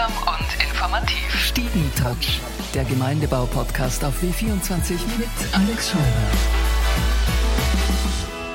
Unterhaltsam 0.00 0.12
und 0.26 0.64
informativ. 0.64 1.34
Stiegentouch, 1.34 2.40
der 2.74 2.84
Gemeindebau-Podcast 2.84 4.04
auf 4.04 4.14
W24 4.22 4.92
mit 5.18 5.28
Alex 5.52 5.90
Scheuer. 5.90 6.00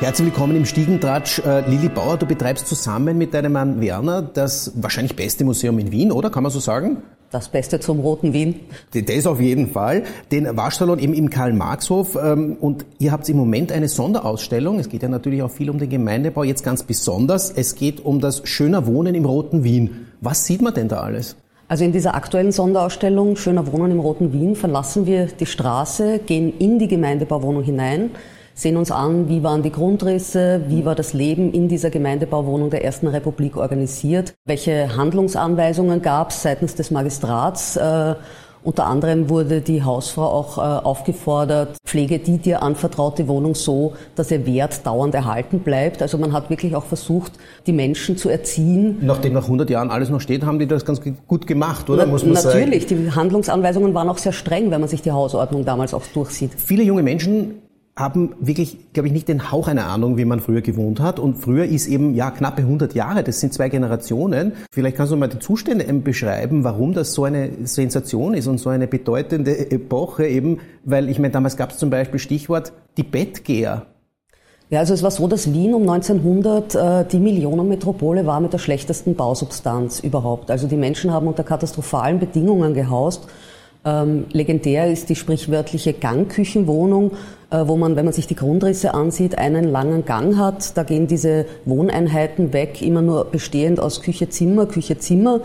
Herzlich 0.00 0.26
willkommen 0.26 0.56
im 0.56 0.64
Stiegentratsch. 0.64 1.40
Äh, 1.40 1.68
Lili 1.68 1.88
Bauer, 1.88 2.16
du 2.16 2.26
betreibst 2.26 2.66
zusammen 2.66 3.18
mit 3.18 3.34
deinem 3.34 3.52
Mann 3.52 3.80
Werner 3.80 4.22
das 4.22 4.72
wahrscheinlich 4.76 5.16
beste 5.16 5.44
Museum 5.44 5.78
in 5.78 5.92
Wien, 5.92 6.12
oder? 6.12 6.30
Kann 6.30 6.42
man 6.42 6.52
so 6.52 6.60
sagen? 6.60 7.02
Das 7.30 7.48
Beste 7.48 7.80
zum 7.80 8.00
Roten 8.00 8.32
Wien. 8.32 8.60
Das 8.92 9.26
auf 9.26 9.40
jeden 9.40 9.68
Fall. 9.68 10.04
Den 10.30 10.56
Waschsalon 10.56 10.98
eben 10.98 11.14
im 11.14 11.30
Karl-Marx-Hof. 11.30 12.16
Ähm, 12.16 12.56
und 12.60 12.86
ihr 12.98 13.12
habt 13.12 13.28
im 13.28 13.36
Moment 13.36 13.72
eine 13.72 13.88
Sonderausstellung. 13.88 14.78
Es 14.78 14.88
geht 14.88 15.02
ja 15.02 15.08
natürlich 15.08 15.42
auch 15.42 15.50
viel 15.50 15.68
um 15.68 15.78
den 15.78 15.90
Gemeindebau, 15.90 16.44
jetzt 16.44 16.62
ganz 16.62 16.84
besonders. 16.84 17.50
Es 17.50 17.74
geht 17.74 18.04
um 18.04 18.20
das 18.20 18.48
schöner 18.48 18.86
Wohnen 18.86 19.14
im 19.14 19.24
Roten 19.24 19.64
Wien. 19.64 20.06
Was 20.24 20.46
sieht 20.46 20.62
man 20.62 20.72
denn 20.72 20.88
da 20.88 21.00
alles? 21.00 21.36
Also 21.68 21.84
in 21.84 21.92
dieser 21.92 22.14
aktuellen 22.14 22.50
Sonderausstellung 22.50 23.36
Schöner 23.36 23.70
Wohnen 23.70 23.92
im 23.92 24.00
Roten 24.00 24.32
Wien 24.32 24.56
verlassen 24.56 25.04
wir 25.04 25.26
die 25.26 25.44
Straße, 25.44 26.18
gehen 26.20 26.58
in 26.58 26.78
die 26.78 26.88
Gemeindebauwohnung 26.88 27.62
hinein, 27.62 28.10
sehen 28.54 28.78
uns 28.78 28.90
an, 28.90 29.28
wie 29.28 29.42
waren 29.42 29.62
die 29.62 29.70
Grundrisse, 29.70 30.62
wie 30.68 30.86
war 30.86 30.94
das 30.94 31.12
Leben 31.12 31.52
in 31.52 31.68
dieser 31.68 31.90
Gemeindebauwohnung 31.90 32.70
der 32.70 32.84
Ersten 32.84 33.06
Republik 33.06 33.58
organisiert, 33.58 34.32
welche 34.46 34.96
Handlungsanweisungen 34.96 36.00
gab 36.00 36.30
es 36.30 36.42
seitens 36.42 36.74
des 36.74 36.90
Magistrats. 36.90 37.76
Äh, 37.76 38.14
unter 38.64 38.86
anderem 38.86 39.28
wurde 39.28 39.60
die 39.60 39.82
Hausfrau 39.82 40.24
auch 40.24 40.58
äh, 40.58 40.60
aufgefordert, 40.60 41.76
pflege 41.86 42.18
die 42.18 42.38
dir 42.38 42.62
anvertraute 42.62 43.28
Wohnung 43.28 43.54
so, 43.54 43.92
dass 44.16 44.30
ihr 44.30 44.46
Wert 44.46 44.86
dauernd 44.86 45.14
erhalten 45.14 45.60
bleibt. 45.60 46.00
Also 46.00 46.18
man 46.18 46.32
hat 46.32 46.50
wirklich 46.50 46.74
auch 46.74 46.84
versucht, 46.84 47.32
die 47.66 47.72
Menschen 47.72 48.16
zu 48.16 48.30
erziehen. 48.30 48.98
Nachdem 49.02 49.34
nach 49.34 49.44
100 49.44 49.68
Jahren 49.68 49.90
alles 49.90 50.08
noch 50.08 50.20
steht, 50.20 50.44
haben 50.44 50.58
die 50.58 50.66
das 50.66 50.84
ganz 50.84 51.00
gut 51.26 51.46
gemacht, 51.46 51.90
oder? 51.90 52.06
Na, 52.06 52.12
Muss 52.12 52.24
man 52.24 52.32
natürlich, 52.32 52.88
sagen. 52.88 53.04
die 53.04 53.12
Handlungsanweisungen 53.12 53.94
waren 53.94 54.08
auch 54.08 54.18
sehr 54.18 54.32
streng, 54.32 54.70
wenn 54.70 54.80
man 54.80 54.88
sich 54.88 55.02
die 55.02 55.12
Hausordnung 55.12 55.64
damals 55.64 55.92
auch 55.92 56.02
durchsieht. 56.14 56.52
Viele 56.56 56.82
junge 56.82 57.02
Menschen 57.02 57.60
haben 57.96 58.34
wirklich, 58.40 58.92
glaube 58.92 59.06
ich, 59.06 59.12
nicht 59.12 59.28
den 59.28 59.52
Hauch 59.52 59.68
einer 59.68 59.86
Ahnung, 59.86 60.16
wie 60.16 60.24
man 60.24 60.40
früher 60.40 60.62
gewohnt 60.62 60.98
hat. 60.98 61.20
Und 61.20 61.36
früher 61.36 61.64
ist 61.64 61.86
eben, 61.86 62.14
ja, 62.14 62.32
knappe 62.32 62.62
100 62.62 62.94
Jahre, 62.94 63.22
das 63.22 63.38
sind 63.38 63.54
zwei 63.54 63.68
Generationen. 63.68 64.52
Vielleicht 64.72 64.96
kannst 64.96 65.12
du 65.12 65.16
mal 65.16 65.28
die 65.28 65.38
Zustände 65.38 65.84
beschreiben, 65.84 66.64
warum 66.64 66.92
das 66.92 67.14
so 67.14 67.24
eine 67.24 67.50
Sensation 67.64 68.34
ist 68.34 68.48
und 68.48 68.58
so 68.58 68.70
eine 68.70 68.88
bedeutende 68.88 69.70
Epoche 69.70 70.26
eben, 70.26 70.58
weil 70.84 71.08
ich 71.08 71.20
meine, 71.20 71.32
damals 71.32 71.56
gab 71.56 71.70
es 71.70 71.78
zum 71.78 71.90
Beispiel 71.90 72.18
Stichwort 72.18 72.72
die 72.96 73.04
Bettgeher. 73.04 73.86
Ja, 74.70 74.80
also 74.80 74.94
es 74.94 75.04
war 75.04 75.10
so, 75.12 75.28
dass 75.28 75.52
Wien 75.52 75.74
um 75.74 75.88
1900 75.88 76.74
äh, 76.74 77.04
die 77.04 77.20
Millionenmetropole 77.20 78.26
war 78.26 78.40
mit 78.40 78.52
der 78.52 78.58
schlechtesten 78.58 79.14
Bausubstanz 79.14 80.00
überhaupt. 80.00 80.50
Also 80.50 80.66
die 80.66 80.76
Menschen 80.76 81.12
haben 81.12 81.28
unter 81.28 81.44
katastrophalen 81.44 82.18
Bedingungen 82.18 82.74
gehaust. 82.74 83.28
Ähm, 83.86 84.26
legendär 84.32 84.90
ist 84.90 85.10
die 85.10 85.14
sprichwörtliche 85.14 85.92
Gangküchenwohnung, 85.92 87.12
äh, 87.50 87.64
wo 87.66 87.76
man, 87.76 87.96
wenn 87.96 88.06
man 88.06 88.14
sich 88.14 88.26
die 88.26 88.34
Grundrisse 88.34 88.94
ansieht, 88.94 89.36
einen 89.36 89.64
langen 89.64 90.06
Gang 90.06 90.38
hat. 90.38 90.76
Da 90.76 90.84
gehen 90.84 91.06
diese 91.06 91.44
Wohneinheiten 91.66 92.54
weg, 92.54 92.80
immer 92.80 93.02
nur 93.02 93.26
bestehend 93.26 93.80
aus 93.80 94.00
Küche, 94.00 94.30
Zimmer, 94.30 94.66
Küche, 94.66 94.98
Zimmer. 94.98 95.40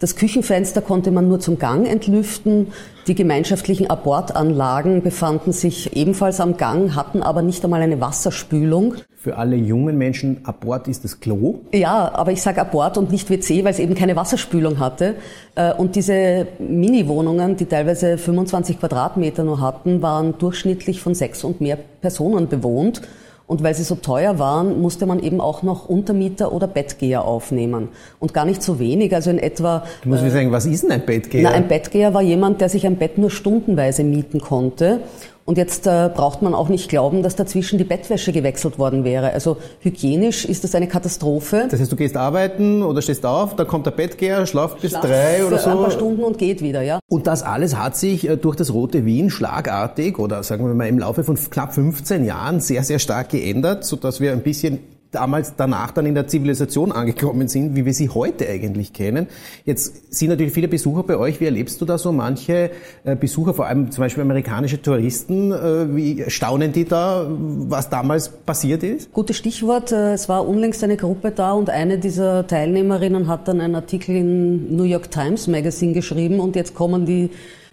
Das 0.00 0.16
Küchenfenster 0.16 0.82
konnte 0.82 1.12
man 1.12 1.28
nur 1.28 1.38
zum 1.38 1.58
Gang 1.58 1.86
entlüften. 1.86 2.72
Die 3.06 3.14
gemeinschaftlichen 3.14 3.88
Abortanlagen 3.88 5.02
befanden 5.02 5.52
sich 5.52 5.96
ebenfalls 5.96 6.40
am 6.40 6.56
Gang, 6.56 6.96
hatten 6.96 7.22
aber 7.22 7.42
nicht 7.42 7.62
einmal 7.62 7.80
eine 7.80 8.00
Wasserspülung. 8.00 8.96
Für 9.24 9.38
alle 9.38 9.56
jungen 9.56 9.96
Menschen, 9.96 10.42
Abort 10.44 10.86
ist 10.86 11.02
das 11.02 11.18
Klo? 11.18 11.60
Ja, 11.72 12.12
aber 12.12 12.32
ich 12.32 12.42
sage 12.42 12.60
Abort 12.60 12.98
und 12.98 13.10
nicht 13.10 13.30
WC, 13.30 13.64
weil 13.64 13.70
es 13.70 13.78
eben 13.78 13.94
keine 13.94 14.16
Wasserspülung 14.16 14.78
hatte. 14.80 15.14
Äh, 15.54 15.72
und 15.72 15.96
diese 15.96 16.46
Mini-Wohnungen, 16.58 17.56
die 17.56 17.64
teilweise 17.64 18.18
25 18.18 18.78
Quadratmeter 18.78 19.42
nur 19.42 19.62
hatten, 19.62 20.02
waren 20.02 20.36
durchschnittlich 20.36 21.00
von 21.00 21.14
sechs 21.14 21.42
und 21.42 21.62
mehr 21.62 21.78
Personen 22.02 22.48
bewohnt. 22.48 23.00
Und 23.46 23.62
weil 23.62 23.74
sie 23.74 23.82
so 23.82 23.94
teuer 23.94 24.38
waren, 24.38 24.82
musste 24.82 25.06
man 25.06 25.20
eben 25.20 25.40
auch 25.40 25.62
noch 25.62 25.88
Untermieter 25.88 26.52
oder 26.52 26.66
Bettgeher 26.66 27.24
aufnehmen. 27.24 27.88
Und 28.20 28.34
gar 28.34 28.44
nicht 28.44 28.62
so 28.62 28.78
wenig, 28.78 29.14
also 29.14 29.30
in 29.30 29.38
etwa... 29.38 29.84
Du 30.02 30.10
musst 30.10 30.22
mir 30.22 30.30
sagen, 30.30 30.52
was 30.52 30.66
ist 30.66 30.82
denn 30.82 30.92
ein 30.92 31.06
Bettgeher? 31.06 31.44
Na, 31.44 31.50
ein 31.50 31.68
Bettgeher 31.68 32.12
war 32.12 32.22
jemand, 32.22 32.60
der 32.60 32.68
sich 32.68 32.86
ein 32.86 32.96
Bett 32.96 33.16
nur 33.16 33.30
stundenweise 33.30 34.04
mieten 34.04 34.40
konnte. 34.40 35.00
Und 35.46 35.58
jetzt 35.58 35.86
äh, 35.86 36.10
braucht 36.14 36.40
man 36.40 36.54
auch 36.54 36.68
nicht 36.70 36.88
glauben, 36.88 37.22
dass 37.22 37.36
dazwischen 37.36 37.76
die 37.76 37.84
Bettwäsche 37.84 38.32
gewechselt 38.32 38.78
worden 38.78 39.04
wäre. 39.04 39.32
Also 39.32 39.58
hygienisch 39.80 40.44
ist 40.46 40.64
das 40.64 40.74
eine 40.74 40.88
Katastrophe. 40.88 41.66
Das 41.70 41.80
heißt, 41.80 41.92
du 41.92 41.96
gehst 41.96 42.16
arbeiten 42.16 42.82
oder 42.82 43.02
stehst 43.02 43.26
auf, 43.26 43.54
da 43.54 43.64
kommt 43.64 43.84
der 43.84 43.90
Bettgeher, 43.90 44.46
schlaft 44.46 44.80
bis 44.80 44.92
Schlaf 44.92 45.02
drei 45.02 45.44
oder 45.44 45.58
so. 45.58 45.70
ein 45.70 45.76
paar 45.76 45.90
Stunden 45.90 46.24
und 46.24 46.38
geht 46.38 46.62
wieder, 46.62 46.80
ja. 46.80 46.98
Und 47.10 47.26
das 47.26 47.42
alles 47.42 47.76
hat 47.76 47.96
sich 47.96 48.28
äh, 48.28 48.36
durch 48.36 48.56
das 48.56 48.72
Rote 48.72 49.04
Wien 49.04 49.28
schlagartig 49.28 50.18
oder 50.18 50.42
sagen 50.42 50.66
wir 50.66 50.74
mal 50.74 50.88
im 50.88 50.98
Laufe 50.98 51.24
von 51.24 51.36
knapp 51.36 51.74
15 51.74 52.24
Jahren 52.24 52.60
sehr, 52.60 52.82
sehr 52.82 52.98
stark 52.98 53.28
geändert, 53.28 53.84
sodass 53.84 54.20
wir 54.20 54.32
ein 54.32 54.42
bisschen 54.42 54.78
damals 55.14 55.54
danach 55.56 55.92
dann 55.92 56.06
in 56.06 56.14
der 56.14 56.26
Zivilisation 56.26 56.92
angekommen 56.92 57.48
sind, 57.48 57.76
wie 57.76 57.84
wir 57.84 57.94
sie 57.94 58.08
heute 58.08 58.48
eigentlich 58.48 58.92
kennen. 58.92 59.26
Jetzt 59.64 60.14
sind 60.14 60.28
natürlich 60.28 60.52
viele 60.52 60.68
Besucher 60.68 61.02
bei 61.02 61.16
euch. 61.16 61.40
Wie 61.40 61.44
erlebst 61.44 61.80
du 61.80 61.84
da 61.84 61.98
so 61.98 62.12
manche 62.12 62.70
äh, 63.04 63.16
Besucher, 63.16 63.54
vor 63.54 63.66
allem 63.66 63.90
zum 63.90 64.02
Beispiel 64.02 64.22
amerikanische 64.22 64.80
Touristen? 64.80 65.52
Äh, 65.52 65.96
wie 65.96 66.24
staunen 66.28 66.72
die 66.72 66.84
da, 66.84 67.26
was 67.28 67.90
damals 67.90 68.28
passiert 68.28 68.82
ist? 68.82 69.12
Gutes 69.12 69.36
Stichwort. 69.36 69.92
Äh, 69.92 70.14
es 70.14 70.28
war 70.28 70.46
unlängst 70.46 70.82
eine 70.84 70.96
Gruppe 70.96 71.30
da 71.30 71.52
und 71.52 71.70
eine 71.70 71.98
dieser 71.98 72.46
Teilnehmerinnen 72.46 73.28
hat 73.28 73.48
dann 73.48 73.60
einen 73.60 73.74
Artikel 73.74 74.16
in 74.16 74.76
New 74.76 74.84
York 74.84 75.10
Times 75.10 75.46
Magazine 75.46 75.92
geschrieben 75.92 76.40
und 76.40 76.56
jetzt 76.56 76.74
kommen 76.74 77.06
die 77.06 77.30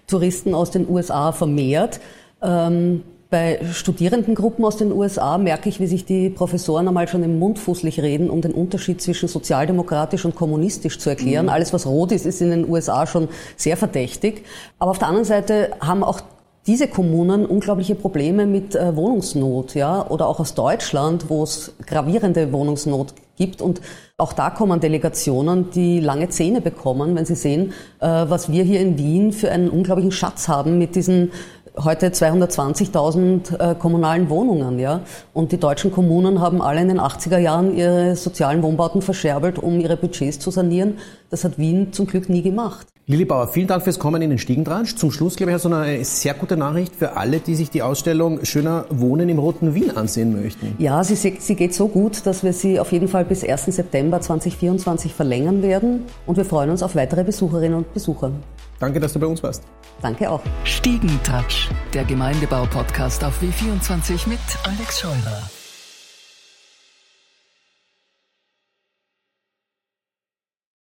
Touristen 0.08 0.54
aus 0.54 0.72
den 0.72 0.90
USA 0.90 1.32
vermehrt. 1.32 2.00
Bei 3.32 3.62
Studierendengruppen 3.72 4.66
aus 4.66 4.76
den 4.76 4.92
USA 4.92 5.38
merke 5.38 5.70
ich, 5.70 5.80
wie 5.80 5.88
sich 5.88 6.04
die 6.04 6.30
Professoren 6.30 6.90
einmal 6.90 7.08
schon 7.08 7.24
im 7.24 7.40
Mund 7.40 7.60
fußlich 7.60 8.02
reden, 8.02 8.30
um 8.30 8.42
den 8.42 8.52
Unterschied 8.52 9.02
zwischen 9.02 9.30
sozialdemokratisch 9.30 10.26
und 10.26 10.36
kommunistisch 10.36 11.00
zu 11.00 11.10
erklären. 11.10 11.46
Mhm. 11.46 11.52
Alles, 11.54 11.72
was 11.72 11.88
rot 11.88 12.12
ist, 12.12 12.26
ist 12.26 12.42
in 12.42 12.50
den 12.50 12.70
USA 12.70 13.08
schon 13.08 13.30
sehr 13.56 13.78
verdächtig. 13.78 14.44
Aber 14.80 14.92
auf 14.92 15.00
der 15.00 15.08
anderen 15.08 15.24
Seite 15.24 15.72
haben 15.80 16.04
auch 16.04 16.20
diese 16.68 16.90
Kommunen 16.90 17.46
unglaubliche 17.46 17.96
Probleme 17.96 18.46
mit 18.46 18.76
äh, 18.76 18.96
Wohnungsnot, 18.98 19.76
ja, 19.76 20.06
oder 20.10 20.28
auch 20.28 20.42
aus 20.42 20.54
Deutschland, 20.54 21.30
wo 21.30 21.44
es 21.44 21.72
gravierende 21.88 22.52
Wohnungsnot 22.52 23.14
gibt 23.38 23.62
und 23.62 23.82
auch 24.18 24.34
da 24.34 24.52
kommen 24.52 24.80
Delegationen, 24.80 25.72
die 25.72 26.00
lange 26.00 26.30
Zähne 26.30 26.62
bekommen, 26.62 27.16
wenn 27.16 27.26
sie 27.26 27.34
sehen, 27.34 27.74
äh, 28.00 28.06
was 28.06 28.52
wir 28.52 28.64
hier 28.64 28.80
in 28.80 29.00
Wien 29.00 29.34
für 29.34 29.50
einen 29.50 29.70
unglaublichen 29.70 30.12
Schatz 30.12 30.48
haben 30.48 30.78
mit 30.78 30.96
diesen 30.96 31.32
heute 31.78 32.08
220.000 32.08 33.72
äh, 33.72 33.76
kommunalen 33.76 34.30
Wohnungen, 34.30 34.80
ja. 34.80 35.02
Und 35.34 35.52
die 35.52 35.60
deutschen 35.60 35.92
Kommunen 35.92 36.42
haben 36.42 36.62
alle 36.62 36.82
in 36.82 36.88
den 36.88 37.00
80er 37.00 37.38
Jahren 37.38 37.76
ihre 37.76 38.16
sozialen 38.16 38.62
Wohnbauten 38.64 39.02
verscherbelt, 39.02 39.60
um 39.60 39.80
ihre 39.80 39.98
Budgets 39.98 40.40
zu 40.40 40.52
sanieren. 40.52 40.98
Das 41.30 41.44
hat 41.44 41.58
Wien 41.58 41.94
zum 41.94 42.08
Glück 42.08 42.30
nie 42.30 42.42
gemacht. 42.42 42.88
Lili 43.08 43.26
Bauer, 43.26 43.48
vielen 43.48 43.68
Dank 43.68 43.84
fürs 43.84 44.00
Kommen 44.00 44.22
in 44.22 44.30
den 44.30 44.40
Stiegentransch. 44.40 44.96
Zum 44.96 45.12
Schluss, 45.12 45.36
glaube 45.36 45.52
ich, 45.52 45.56
hast 45.56 45.66
du 45.66 45.74
eine 45.74 46.06
sehr 46.06 46.34
gute 46.34 46.56
Nachricht 46.56 46.96
für 46.96 47.18
alle, 47.18 47.40
die 47.40 47.56
sich 47.56 47.70
die 47.70 47.82
Ausstellung 47.82 48.46
Schöner 48.46 48.86
Wohnen 48.90 49.28
im 49.28 49.40
Roten 49.40 49.74
Wien 49.74 49.92
ansehen 49.92 50.42
möchten. 50.42 50.76
Ja, 50.78 51.04
sie, 51.04 51.16
sie 51.16 51.56
geht 51.56 51.74
so 51.74 51.88
gut, 51.88 52.26
dass 52.26 52.44
wir 52.44 52.54
sie 52.54 52.80
auf 52.80 52.92
jeden 52.92 53.08
Fall 53.08 53.26
bis 53.26 53.44
1. 53.44 53.66
September 53.66 54.22
2024 54.22 55.14
verlängern 55.14 55.62
werden. 55.62 56.04
Und 56.26 56.38
wir 56.38 56.46
freuen 56.46 56.70
uns 56.70 56.84
auf 56.84 56.96
weitere 56.96 57.24
Besucherinnen 57.24 57.78
und 57.78 57.94
Besucher. 57.94 58.32
Danke, 58.82 59.00
dass 59.00 59.14
du 59.14 59.20
bei 59.20 59.28
uns 59.28 59.42
warst. 59.44 59.64
Danke 60.02 60.30
auch. 60.30 60.42
Stiegentouch, 60.64 61.70
der 61.94 62.04
Gemeindebau-Podcast 62.04 63.24
auf 63.24 63.40
W24 63.42 64.28
mit 64.28 64.40
Alex 64.64 65.00
Scheurer. 65.00 65.61